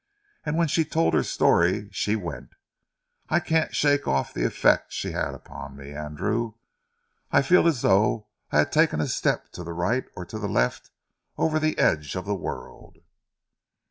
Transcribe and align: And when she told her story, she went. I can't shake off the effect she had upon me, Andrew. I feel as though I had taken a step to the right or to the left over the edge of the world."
And 0.43 0.57
when 0.57 0.67
she 0.67 0.83
told 0.83 1.13
her 1.13 1.21
story, 1.21 1.87
she 1.91 2.15
went. 2.15 2.53
I 3.29 3.39
can't 3.39 3.75
shake 3.75 4.07
off 4.07 4.33
the 4.33 4.45
effect 4.45 4.91
she 4.91 5.11
had 5.11 5.35
upon 5.35 5.77
me, 5.77 5.93
Andrew. 5.93 6.55
I 7.29 7.43
feel 7.43 7.67
as 7.67 7.83
though 7.83 8.27
I 8.51 8.57
had 8.57 8.71
taken 8.71 8.99
a 8.99 9.07
step 9.07 9.51
to 9.51 9.63
the 9.63 9.73
right 9.73 10.05
or 10.15 10.25
to 10.25 10.39
the 10.39 10.49
left 10.49 10.89
over 11.37 11.59
the 11.59 11.77
edge 11.77 12.15
of 12.15 12.25
the 12.25 12.33
world." 12.33 12.97